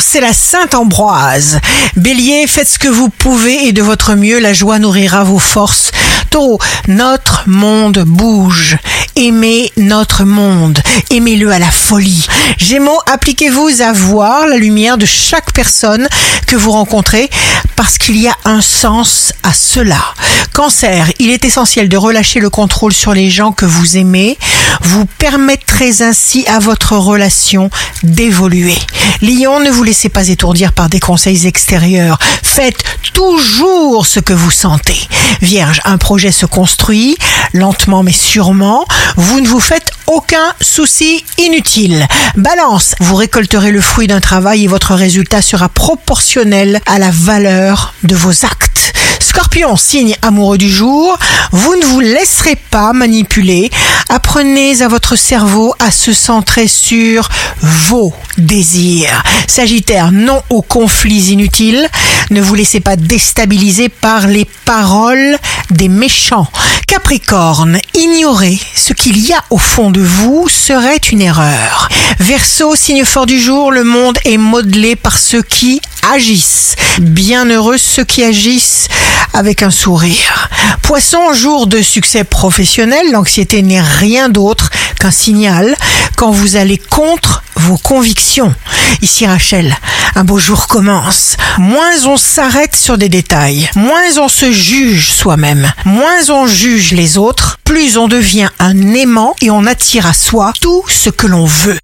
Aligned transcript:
c'est 0.00 0.20
la 0.20 0.32
Sainte 0.32 0.74
Ambroise. 0.74 1.60
Bélier, 1.96 2.46
faites 2.46 2.68
ce 2.68 2.78
que 2.78 2.88
vous 2.88 3.08
pouvez 3.10 3.66
et 3.66 3.72
de 3.72 3.82
votre 3.82 4.14
mieux, 4.14 4.38
la 4.38 4.52
joie 4.52 4.78
nourrira 4.78 5.24
vos 5.24 5.38
forces. 5.38 5.90
Taureau, 6.30 6.58
notre 6.88 7.42
monde 7.46 8.04
bouge. 8.06 8.78
Aimez 9.16 9.70
notre 9.76 10.24
monde. 10.24 10.78
Aimez-le 11.10 11.50
à 11.50 11.58
la 11.58 11.70
folie. 11.70 12.26
Gémeaux, 12.56 13.00
appliquez-vous 13.12 13.82
à 13.82 13.92
voir 13.92 14.46
la 14.46 14.56
lumière 14.56 14.96
de 14.96 15.04
chaque 15.04 15.52
personne 15.52 16.08
que 16.46 16.56
vous 16.56 16.70
rencontrez 16.70 17.28
parce 17.82 17.98
qu'il 17.98 18.16
y 18.16 18.28
a 18.28 18.36
un 18.44 18.60
sens 18.60 19.32
à 19.42 19.52
cela. 19.52 19.98
Cancer, 20.54 21.10
il 21.18 21.30
est 21.30 21.44
essentiel 21.44 21.88
de 21.88 21.96
relâcher 21.96 22.38
le 22.38 22.48
contrôle 22.48 22.92
sur 22.92 23.12
les 23.12 23.28
gens 23.28 23.50
que 23.50 23.66
vous 23.66 23.96
aimez. 23.96 24.38
Vous 24.82 25.04
permettrez 25.04 26.00
ainsi 26.00 26.44
à 26.46 26.60
votre 26.60 26.96
relation 26.96 27.70
d'évoluer. 28.04 28.78
Lion, 29.20 29.58
ne 29.58 29.70
vous 29.72 29.82
laissez 29.82 30.08
pas 30.08 30.28
étourdir 30.28 30.72
par 30.72 30.88
des 30.88 31.00
conseils 31.00 31.48
extérieurs. 31.48 32.20
Faites 32.44 32.84
toujours 33.14 34.06
ce 34.06 34.20
que 34.20 34.32
vous 34.32 34.52
sentez. 34.52 35.08
Vierge, 35.40 35.80
un 35.84 35.98
projet 35.98 36.30
se 36.30 36.46
construit 36.46 37.16
lentement 37.52 38.04
mais 38.04 38.12
sûrement. 38.12 38.86
Vous 39.16 39.40
ne 39.40 39.48
vous 39.48 39.60
faites 39.60 39.90
aucun 40.06 40.54
souci 40.60 41.24
inutile. 41.38 42.06
Balance, 42.36 42.94
vous 43.00 43.16
récolterez 43.16 43.70
le 43.70 43.80
fruit 43.80 44.06
d'un 44.06 44.20
travail 44.20 44.64
et 44.64 44.68
votre 44.68 44.94
résultat 44.94 45.42
sera 45.42 45.68
proportionnel 45.68 46.80
à 46.86 46.98
la 46.98 47.10
valeur 47.10 47.94
de 48.04 48.14
vos 48.14 48.44
actes. 48.44 48.92
Scorpion, 49.20 49.76
signe 49.76 50.16
amoureux 50.22 50.58
du 50.58 50.70
jour, 50.70 51.18
vous 51.52 51.76
ne 51.76 51.84
vous 51.84 52.00
laisserez 52.00 52.56
pas 52.70 52.92
manipuler. 52.92 53.70
Apprenez 54.08 54.82
à 54.82 54.88
votre 54.88 55.16
cerveau 55.16 55.74
à 55.78 55.90
se 55.90 56.12
centrer 56.12 56.68
sur 56.68 57.28
vos 57.60 58.12
désirs. 58.36 59.22
Sagittaire, 59.46 60.12
non 60.12 60.42
aux 60.50 60.62
conflits 60.62 61.30
inutiles. 61.32 61.88
Ne 62.30 62.40
vous 62.40 62.54
laissez 62.54 62.80
pas 62.80 62.96
déstabiliser 62.96 63.88
par 63.88 64.26
les 64.26 64.46
paroles 64.64 65.38
des 65.72 65.88
méchants. 65.88 66.46
Capricorne, 66.86 67.78
ignorer 67.94 68.58
ce 68.74 68.92
qu'il 68.92 69.18
y 69.18 69.32
a 69.32 69.42
au 69.50 69.58
fond 69.58 69.90
de 69.90 70.00
vous 70.00 70.48
serait 70.48 70.98
une 71.10 71.22
erreur. 71.22 71.88
Verseau, 72.18 72.76
signe 72.76 73.04
fort 73.04 73.26
du 73.26 73.40
jour, 73.40 73.72
le 73.72 73.84
monde 73.84 74.18
est 74.24 74.36
modelé 74.36 74.96
par 74.96 75.18
ceux 75.18 75.42
qui 75.42 75.80
agissent. 76.12 76.76
Bienheureux 77.00 77.78
ceux 77.78 78.04
qui 78.04 78.22
agissent 78.22 78.88
avec 79.32 79.62
un 79.62 79.70
sourire. 79.70 80.48
Poisson, 80.82 81.32
jour 81.32 81.66
de 81.66 81.80
succès 81.80 82.24
professionnel, 82.24 83.10
l'anxiété 83.12 83.62
n'est 83.62 83.80
rien 83.80 84.28
d'autre 84.28 84.70
qu'un 84.98 85.10
signal 85.10 85.74
quand 86.16 86.30
vous 86.30 86.56
allez 86.56 86.78
contre 86.78 87.42
vos 87.56 87.78
convictions. 87.78 88.54
Ici 89.00 89.26
Rachel, 89.26 89.76
un 90.14 90.24
beau 90.24 90.38
jour 90.38 90.66
commence. 90.66 91.36
Moins 91.58 92.06
on 92.06 92.16
s'arrête 92.16 92.74
sur 92.74 92.98
des 92.98 93.08
détails, 93.08 93.68
moins 93.74 94.18
on 94.18 94.28
se 94.28 94.52
juge 94.52 95.12
soi-même, 95.12 95.72
moins 95.84 96.30
on 96.30 96.46
juge 96.46 96.92
les 96.92 97.18
autres, 97.18 97.58
plus 97.64 97.96
on 97.96 98.08
devient 98.08 98.48
un 98.58 98.94
aimant 98.94 99.34
et 99.40 99.50
on 99.50 99.66
attire 99.66 100.06
à 100.06 100.12
soi 100.12 100.52
tout 100.60 100.84
ce 100.88 101.10
que 101.10 101.26
l'on 101.26 101.46
veut. 101.46 101.78